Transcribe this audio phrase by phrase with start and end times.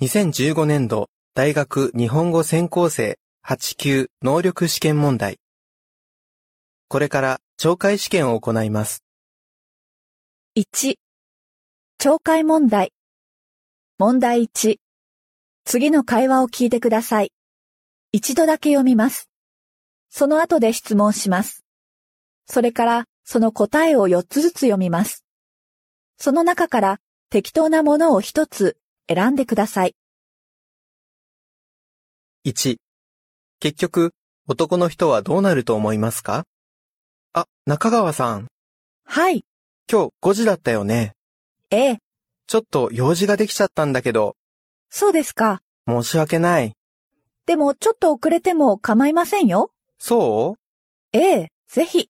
[0.00, 5.40] 2015年度大学日本語専攻生8級能力試験問題。
[6.86, 9.02] これから懲戒試験を行います。
[10.56, 10.94] 1、
[11.98, 12.92] 懲戒問題。
[13.98, 14.76] 問題1。
[15.64, 17.32] 次の会話を聞いてください。
[18.12, 19.28] 一度だけ読みます。
[20.10, 21.64] その後で質問します。
[22.46, 25.24] それから、その答えを4つずつ読みます。
[26.18, 28.76] その中から適当なものを1つ
[29.08, 29.94] 選んでください。
[32.44, 32.76] 1、
[33.60, 34.12] 結局、
[34.46, 36.44] 男の人はどうなると思いますか？
[37.32, 38.48] あ、中川さん、
[39.04, 39.44] はい、
[39.90, 41.12] 今日5時だったよね。
[41.70, 41.98] ええ、
[42.46, 44.36] ちょっと用事ができちゃったんだけど、
[44.88, 45.60] そうですか。
[45.86, 46.72] 申し訳ない。
[47.44, 49.70] でもちょっと遅れても構いませんよ。
[49.98, 51.18] そう？
[51.18, 52.08] ええ、ぜひ。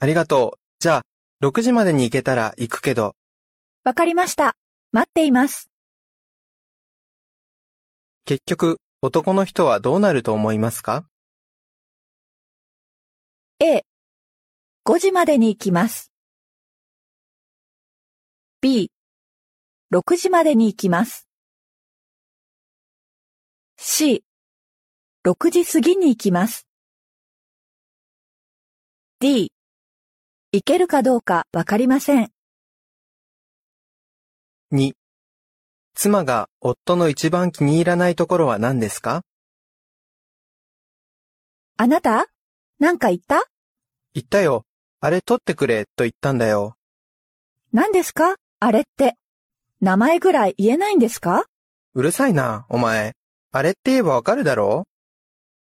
[0.00, 0.58] ありがとう。
[0.78, 1.02] じゃあ、
[1.46, 3.14] 6時までに行けたら行くけど、
[3.84, 4.56] わかりました。
[4.92, 5.70] 待っています。
[8.28, 11.08] 結局、男の人はどうなると思いますか
[13.58, 13.86] ？A、
[14.84, 16.12] 5時までに行きます。
[18.60, 18.92] B、
[19.94, 21.26] 6時までに行きます。
[23.78, 24.22] C、
[25.24, 26.68] 6時過ぎに行きます。
[29.20, 29.50] D、
[30.52, 32.30] 行けるかどうかわかりません。
[34.72, 34.97] 2、
[36.00, 39.22] 妻が夫の一番気に入らないところは何ですか？
[41.76, 42.28] あなた？
[42.78, 43.42] なんか言った？
[44.14, 44.64] 言ったよ。
[45.00, 46.76] あれ取ってくれと言ったんだよ。
[47.72, 48.36] 何ですか？
[48.60, 49.16] あれって。
[49.80, 51.46] 名前ぐらい言えないんですか？
[51.94, 53.16] うるさいな、お前。
[53.50, 54.84] あれって言えばわかるだろ？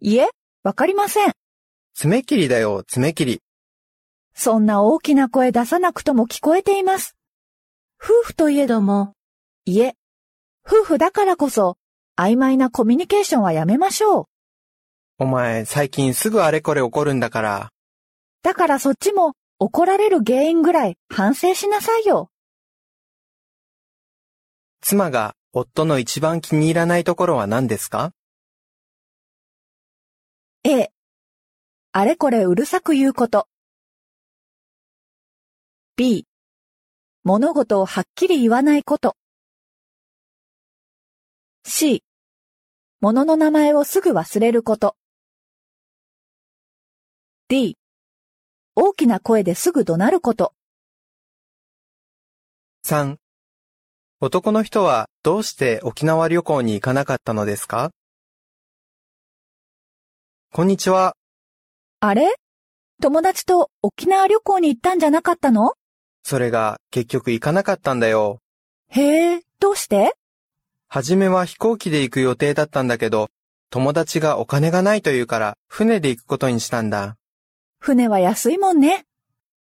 [0.00, 0.30] いえ、
[0.62, 1.32] わかりません。
[1.92, 3.42] 爪切りだよ、爪切り。
[4.32, 7.14] そんな大きな声出さなくとも聞こえています。
[8.02, 9.12] 夫婦といえども、
[9.66, 9.94] いえ、
[10.66, 11.76] 夫婦だからこそ、
[12.16, 14.26] 曖昧なコミュニケーションはやめましょう。
[15.18, 17.70] お前、最近すぐあれこれ怒るんだから。
[18.42, 22.30] だからそっちも怒られる原因ぐらい反省しなさいよ。
[24.80, 28.12] 妻が夫の一番気に入らないところは何ですか
[30.64, 30.90] ？A、
[31.92, 33.48] あれこれうるさく言うこと。
[35.96, 36.26] B、
[37.22, 39.16] 物事をはっきり言わないこと。
[41.66, 42.04] C、
[43.00, 44.96] 物の名前をすぐ忘れること。
[47.48, 47.78] D、
[48.76, 50.52] 大きな声ですぐ怒鳴ること。
[52.84, 53.16] ?3、
[54.20, 57.92] 男の人はどうして沖縄旅行に行かなかったのですか？
[60.52, 61.16] こんにちは。
[62.00, 62.34] あれ？
[63.00, 65.72] 友達と沖縄旅行に行ったんじゃなかったの？
[66.24, 68.40] それが結局行かなかったんだよ。
[68.90, 70.14] へえ、どうして？
[70.94, 73.28] はじめは飛行機で行く予定だったんだけど、
[73.68, 77.16] 友達がお金がないというから船で行くことにしたんだ。
[77.80, 79.04] 船は安いもんね。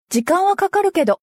[0.09, 1.21] 時間はかかるけど、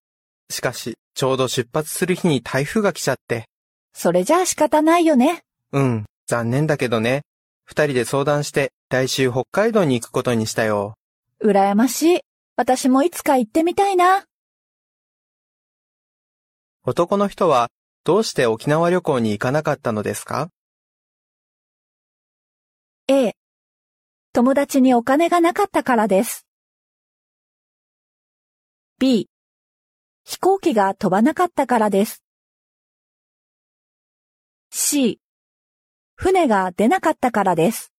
[0.48, 3.50] しかし、ちょうど出発する日に台風が来ちゃって。
[3.92, 5.42] それじゃあ仕方ないよね。
[5.72, 7.20] うん、残念だけどね。
[7.66, 10.94] 二人で相談して来週北海道に行くことにしたよ。
[11.44, 12.20] 羨ましい。
[12.56, 14.24] 私もいつか行ってみたいな。
[16.86, 17.68] 男の人は
[18.08, 20.50] どうして沖縄旅行に行かなかったのですか
[23.06, 23.34] ？A、
[24.32, 26.46] 友達にお金がなかったからです。
[28.98, 29.28] B、
[30.24, 32.24] 飛行機が飛ばなかったからです。
[34.70, 35.20] C、
[36.14, 37.92] 船が出なかったからです。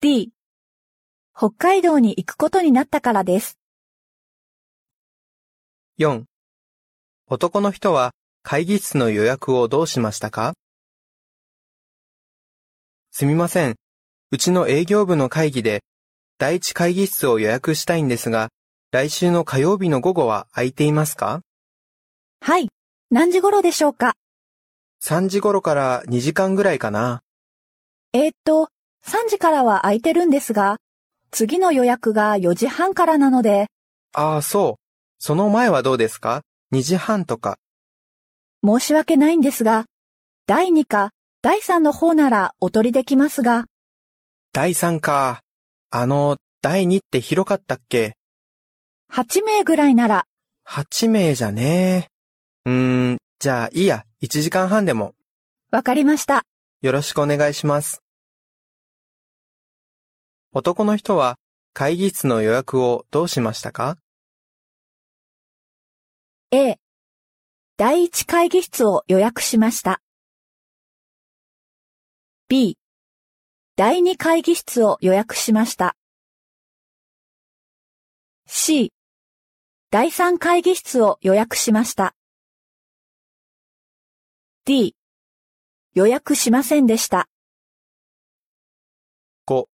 [0.00, 0.32] D、
[1.36, 3.58] 北海道に行くことになったからです。
[5.98, 6.24] ?4、
[7.30, 8.12] 男の人は
[8.42, 10.54] 会議室の予約をどうしましたか？
[13.10, 13.74] すみません。
[14.30, 15.82] うちの営業部の会議で
[16.38, 18.48] 第一会議室を予約したいんですが、
[18.92, 21.42] 来週の火曜日の午後は空いていますか？
[22.40, 22.70] はい、
[23.10, 24.14] 何時頃でしょうか
[25.02, 27.20] ?3 時頃から2時間ぐらいかな。
[28.14, 28.70] えーっと、
[29.04, 30.78] 3時からは空いてるんですが、
[31.30, 33.66] 次の予約が4時半からなので、
[34.14, 34.82] ああ、そう。
[35.18, 36.40] その前はどうですか？
[36.72, 37.58] ?2 時半とか。
[38.64, 39.86] 申し訳ないんですが、
[40.46, 41.10] 第2か
[41.42, 43.66] 第3の方ならお取りできますが、
[44.52, 45.42] 第3か。
[45.90, 48.16] あの、第2って広かったっけ
[49.12, 50.26] ？8名ぐらいなら、
[50.66, 52.10] ?8 名じゃね
[52.66, 52.70] え。
[52.70, 54.04] うーん、じゃあいいや。
[54.20, 55.14] 1時間半でも。
[55.70, 56.42] わかりました。
[56.82, 58.02] よろしくお願いします。
[60.52, 61.36] 男の人は
[61.72, 63.96] 会議室の予約をどうしましたか？
[66.50, 66.78] A、
[67.76, 70.00] 第1会議室を予約しました。
[72.48, 72.78] B、
[73.76, 75.94] 第2会議室を予約しました。
[78.46, 78.94] C、
[79.90, 82.14] 第3会議室を予約しました。
[84.64, 84.96] D、
[85.92, 87.28] 予約しませんでした。
[89.46, 89.66] 5.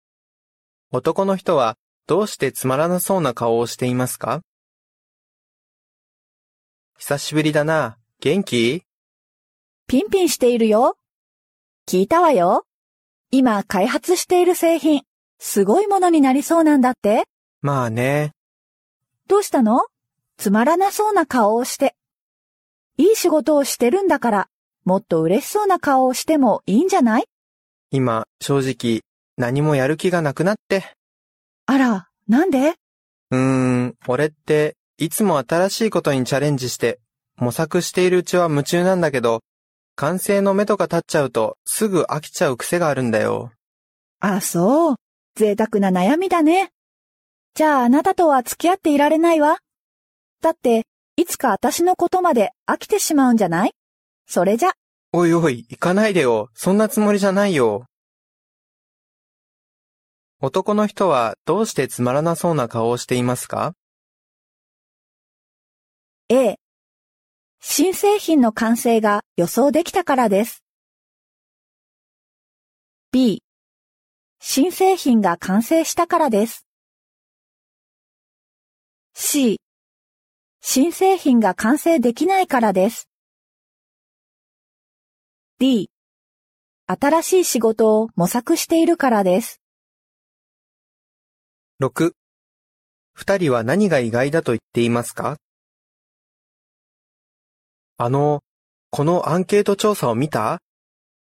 [0.91, 1.77] 男の人は
[2.07, 4.41] どうしてつまらなそうな顔をしていますか？
[6.97, 7.97] 久しぶりだな。
[8.21, 8.83] 元気？
[9.87, 10.95] ピンピンしているよ。
[11.87, 12.65] 聞いたわよ。
[13.31, 15.03] 今開発している製品、
[15.39, 17.25] すごいものになりそうなんだって。
[17.61, 18.31] まあね。
[19.27, 19.81] どうしたの？
[20.37, 21.95] つまらなそうな顔をして。
[22.97, 24.49] いい仕事をしてるんだから、
[24.85, 27.25] もっと嬉しそうな顔をしてもいいんじゃない？
[27.91, 29.01] 今、正直、
[29.35, 30.95] 何もやる気がなくなって。
[31.65, 32.75] あら、なんで？
[33.31, 33.37] うー
[33.87, 36.99] ん、俺って、いつも新しいことにチャレンジして、
[37.37, 39.41] 模索しているうちは夢中なんだけど、
[39.95, 43.51] 完成の目とか立っちゃうと、すぐ飽きちゃう癖があるんだよ。
[44.19, 44.95] あ、そう。
[45.35, 46.69] 贅沢な悩みだね。
[47.55, 49.57] じゃああなたとは付き合っていられないわ。
[50.41, 50.85] だって、
[51.15, 53.73] いつか私のことまで飽きてしまうんじゃない？
[54.27, 54.73] それじゃ、
[55.11, 56.49] おいおい、行かないでよ。
[56.53, 57.85] そんなつもりじゃないよ。
[60.39, 63.73] 男の人はどうしてつまらなそうな顔をしていますか？
[66.35, 66.57] A、
[67.59, 70.63] 新製品の完成が予想できたからです。
[73.11, 73.43] B、
[74.39, 76.65] 新製品が完成したからです。
[79.13, 79.59] C、
[80.59, 83.07] 新製品が完成できないからです。
[85.59, 85.91] D、
[86.87, 89.61] 新しい仕事を模索しているからです。
[91.79, 92.13] ?6。
[93.13, 95.37] 二人は何が意外だと言っていますか？
[97.97, 98.41] あの、
[98.89, 100.59] このアンケート調査を見た？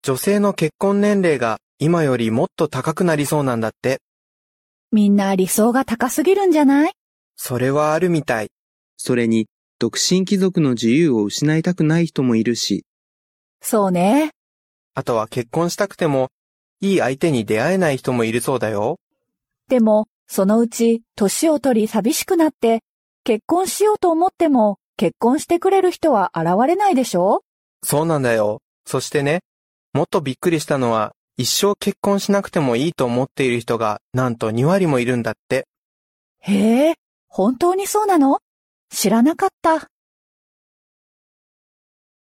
[0.02, 4.00] 女性の結婚年齢が今よりもっと高くなりそうなんだって。
[4.90, 6.92] みんな理想が高すぎるんじゃない？
[7.36, 8.48] それはあるみたい。
[8.96, 9.48] それに、
[9.78, 12.86] 独身貴族の自由を失いたくない人もいるし、
[13.60, 14.30] そうね。
[14.94, 16.30] あとは結婚したくても、
[16.80, 18.98] いい相手に出会えない人もいるそうだよ。
[19.68, 22.80] でも、そのうち、年を取り寂しくなって、
[23.24, 27.42] 結婚しようと思っても、結婚してくれる人は現れないでしょ？
[27.84, 28.60] そうなんだよ。
[28.86, 29.40] そしてね、
[29.92, 35.66] もっとびっくりしたのは、一生結婚しなくてもいいと思っている人が、なんと2割もいるんだって。
[36.40, 36.94] へえ、
[37.28, 38.38] 本当にそうなの？
[38.90, 39.88] 知らなかった。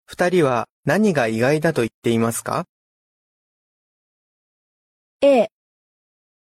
[0.04, 2.66] 二人は何が意外だと言っていますか
[5.22, 5.50] ？A、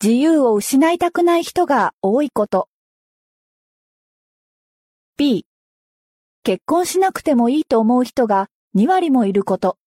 [0.03, 2.69] 自由を失いたくない人が多いこと。
[5.17, 5.47] B、
[6.45, 9.79] 結婚しなくてもいいと思う人が2割もいること。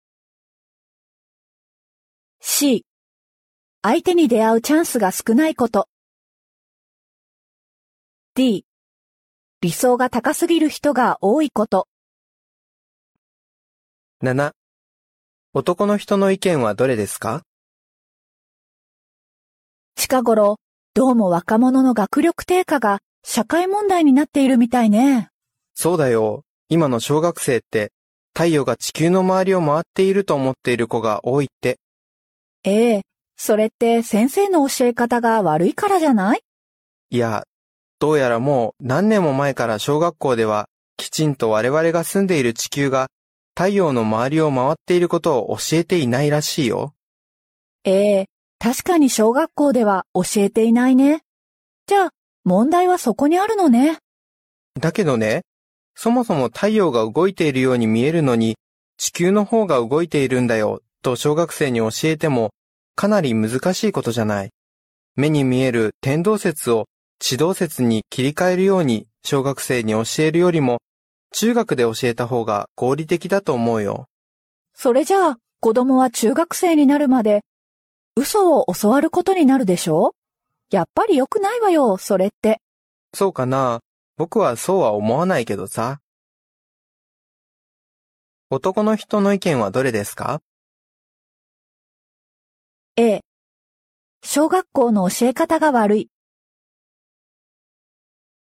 [2.40, 2.86] C、
[3.82, 5.90] 相手に出会うチャンスが少ないこと。
[8.36, 8.66] D、
[9.60, 11.90] 理想が高すぎる人が多いこと。
[14.24, 14.54] ?7。
[15.54, 17.44] 男の人の意見はどれですか？
[19.96, 20.58] 近頃、
[20.94, 25.32] どうも若者の学力低下が社会問題になっているみたいね。
[25.76, 26.44] そうだよ。
[26.70, 27.92] 今の小学生って、
[28.34, 31.78] 太陽が地球の周りを回っていると思っている子が多いって。
[32.64, 33.02] ええ、
[33.38, 36.42] それって先生の教え方が悪いからじゃない？
[37.12, 37.44] いや、
[38.00, 40.68] どうやらもう何年も前から小学校では、
[40.98, 43.10] きちんと我々が住んでいる地球が
[43.54, 46.94] 太陽の周りを回っていることを教えていないらしいよ。
[47.84, 48.26] ええ、
[48.60, 51.22] 確かに小学校では教えていないね。
[51.86, 52.10] じゃあ、
[52.44, 54.00] 問題はそこにあるのね。
[54.80, 55.44] だけどね、
[55.96, 58.58] そもそも太陽が動いているように見えるのに、
[58.98, 62.52] 地球の方が動いているんだよ、と小学生に教えても、
[62.96, 64.52] かなり難しいことじゃない。
[65.16, 66.86] 目に見える天動説を
[67.20, 70.80] 地動説に切り替えるように小学生に教えるよりも、
[71.32, 74.08] 中学で教えた方が合理的だと思うよ。
[74.74, 77.42] それじゃあ、子供は中学生になるまで、
[78.18, 80.14] 嘘を教わることになるでしょ？
[80.72, 82.62] やっぱり良くないわよ、それって。
[83.14, 83.80] そうかな？
[84.18, 86.00] 僕はそうは思わないけどさ。
[88.50, 90.42] 男の人の意見はどれですか
[92.96, 93.22] ？A、
[94.24, 96.10] 小学校の教え方が悪い。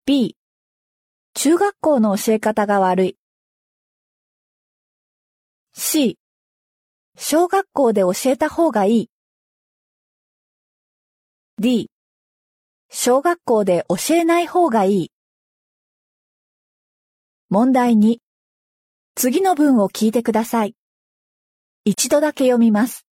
[0.06, 0.34] B、
[1.34, 3.18] 中学校の教え方が悪い。
[5.74, 6.18] C、
[7.16, 9.10] 小学校で教えた方がいい。
[11.58, 11.90] D、
[12.88, 15.12] 小学校で教えない方がいい。
[17.52, 18.19] 問題2。
[19.16, 20.76] 次の文を聞いてください。
[21.85, 23.09] 一度だけ読みます。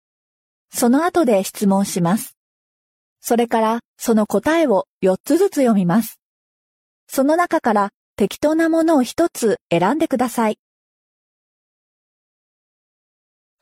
[0.72, 2.36] その後で質問します。
[3.20, 6.20] それからその答えを4つずつ読みます。
[7.08, 10.58] その中から適当なものを1つ選んでください。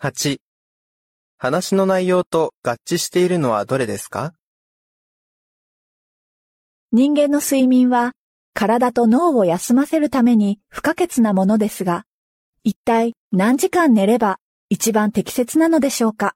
[0.02, 0.36] 8.
[1.38, 4.34] 話の内容と合致しているのはどれですか？
[6.92, 8.12] 人間の睡眠は
[8.56, 12.06] 体と脳を休ませるために不可欠なものですが、
[12.64, 14.38] 一体何時間寝れば
[14.70, 16.34] 一番適切なのでしょうか？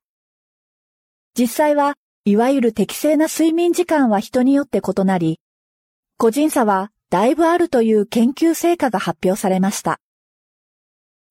[1.35, 1.95] 実際は
[2.27, 5.41] いわゆる適正な睡眠時間は人によって異なり、
[6.19, 9.99] 個人差はだいぶあるという研究成果が発表されました。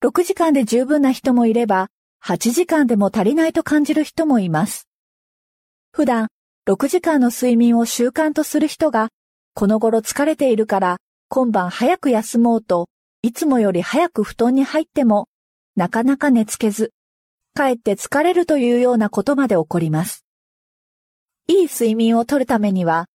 [0.04, 1.90] 6時間で十分な人もいれば、
[2.26, 4.90] 8時間でも足りないと感じる人もいます。
[5.92, 6.30] 普段、
[6.68, 9.10] 6時間の睡眠を習慣とする人が、
[9.54, 12.88] この頃疲れているから、今晩早く休もうと、
[13.22, 15.28] いつもより早く布団に入っても、
[15.76, 16.94] なかなか寝つけず、
[17.54, 20.26] かえって疲れるというようなことまで起こります。
[21.48, 23.08] いい睡眠をとるためには、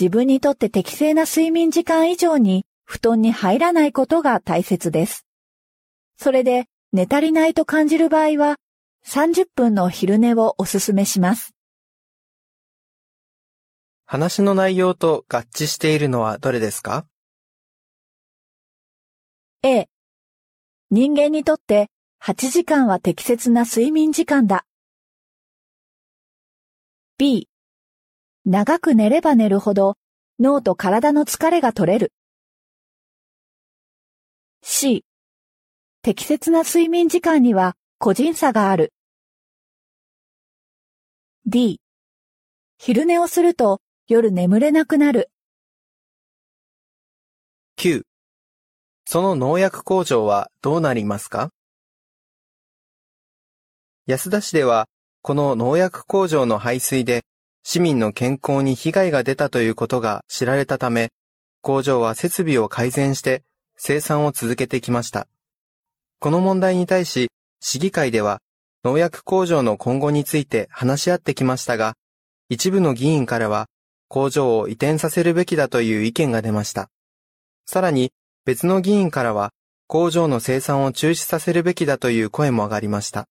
[0.00, 5.26] 自分にとって適正な睡眠時間以上に布団に入らないことが大切です。
[6.16, 8.56] それで寝足りないと感じる場合は、
[9.06, 11.54] 30分の昼寝をおすすめします。
[14.12, 17.06] 話の内容と合致しているのはどれですか
[19.62, 19.88] ？A、
[20.90, 21.88] 人間にとって
[22.22, 24.66] 8時間は適切な睡眠時間だ。
[27.16, 27.48] B、
[28.44, 29.96] 長く寝れば寝るほど
[30.38, 32.12] 脳と体の疲れが取れる。
[34.60, 35.06] C、
[36.02, 38.92] 適切な睡眠時間には個人差がある。
[41.46, 41.80] D、
[42.76, 43.80] 昼寝をすると
[44.12, 45.30] 夜眠れなくなる。
[47.78, 48.02] 9.
[49.06, 51.48] その農薬工場はどうなりますか？
[54.06, 54.86] 安田市では、
[55.22, 57.22] この農薬工場の排水で
[57.62, 61.08] 市民の健康に被害が出たということが知られたため、
[61.62, 63.42] 工場は設備を改善して
[63.78, 65.26] 生産を続けてきました。
[66.18, 68.42] この問題に対し、市議会では
[68.84, 71.94] 農薬工場の今後について話し合ってきましたが、
[72.50, 73.68] 一部の議員からは
[74.12, 76.90] 工場を移転させるべきだという意見が出ました。
[77.64, 78.12] さらに
[78.44, 79.54] 別の議員からは
[79.86, 83.26] 工場の生産を中止させるべきだという声も上がりました。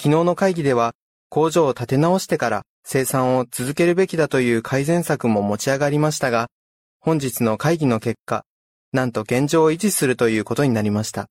[0.00, 0.94] 昨日の会議では
[1.28, 6.48] 工場を立て直してから生産を続けるべきだという改善策も持ち上がりましたが、
[7.00, 8.46] 本日の会議の結果、
[8.94, 11.28] なんと現状を維持するということになりました。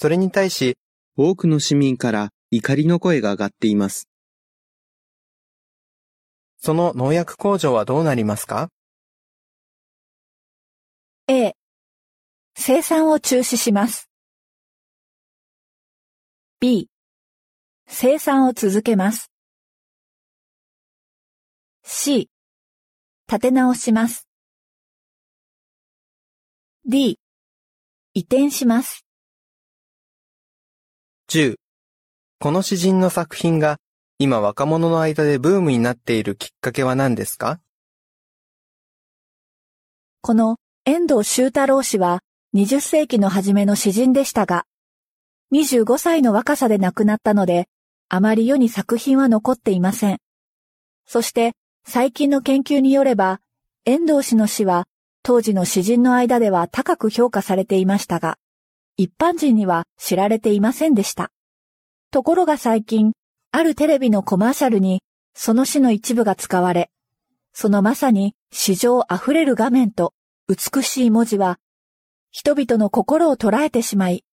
[0.00, 0.74] それに対し、
[1.16, 4.08] 多くの市民から怒りの声が上がっています。
[6.60, 8.68] その農薬工場はどうなりますか
[11.28, 11.54] ？A、
[12.56, 14.10] 生産を中止します。
[16.60, 16.88] B、
[17.86, 19.30] 生産を続けます。
[21.84, 22.28] C、
[23.28, 24.26] 立て直します。
[26.84, 27.20] D、
[28.14, 29.06] 移転します。
[31.28, 31.56] 10.
[32.40, 33.78] この詩人の作品が
[34.20, 37.60] 今若者の間でブームになっているきっかけは何ですか？
[40.22, 42.18] この遠藤周太郎氏は
[42.52, 44.64] 20世紀の初めの詩人でしたが、
[45.54, 47.68] 25歳の若さで亡くなったので、
[48.08, 50.18] あまり世に作品は残っていません。
[51.06, 51.52] そして
[51.86, 53.40] 最近の研究によれば、
[53.84, 54.88] 遠藤氏の詩は
[55.22, 58.36] 当時の詩人の間では高く評価されていましたが、
[58.96, 61.30] 一般人には知られていませんでした。
[62.10, 63.12] ところが最近、
[63.50, 65.02] あるテレビのコマーシャルに
[65.34, 66.90] その詩の一部が使われ、
[67.52, 70.12] そのまさに詩情あふれる画面と
[70.48, 71.58] 美しい文字は、
[72.30, 74.24] 人々の心を捉えてしまい、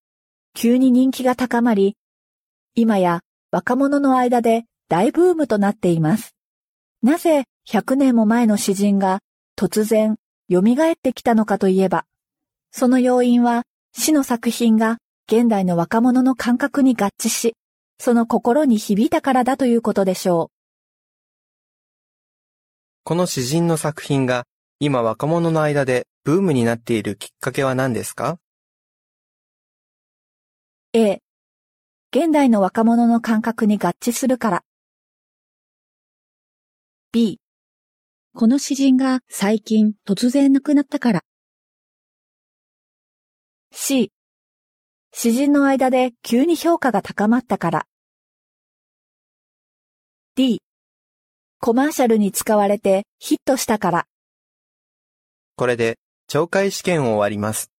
[0.54, 1.96] 急に人気が高まり、
[2.74, 3.20] 今や
[3.50, 6.34] 若者の間で大ブームとなっています。
[7.02, 9.20] なぜ100年も前の詩人が
[9.56, 10.16] 突然
[10.50, 12.04] 蘇ってきたのかといえば、
[12.70, 13.62] その要因は
[13.96, 17.54] 詩の作品が現代の若者の感覚に合致し、
[17.98, 20.50] その心に響いたからだということでしょ
[23.04, 24.44] この詩人の作品が
[24.80, 28.38] 今若者の間でブームになっているきっかけは何ですか？
[30.92, 30.98] う。
[30.98, 31.22] A、
[32.10, 34.64] 現代の若者の感覚に合致するから。
[37.12, 37.40] B、
[38.34, 41.22] この詩人が最近突然亡くなったから。
[43.72, 44.10] C、
[45.18, 47.86] 詩人の間で急に評価が高まったから。
[50.34, 50.60] D、
[51.58, 54.06] コマーシャルに使われてヒットしたから。
[55.56, 55.96] これで
[56.30, 57.70] 懲戒試験を終わります。